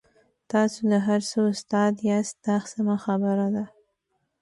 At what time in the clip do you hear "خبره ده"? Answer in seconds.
3.05-3.65